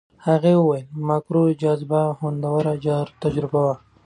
هغې 0.27 0.53
وویل 0.57 0.87
ماکرو 1.07 1.43
جاذبه 1.61 2.01
خوندور 2.17 2.63
تجربه 3.23 3.59
وه. 3.67 3.75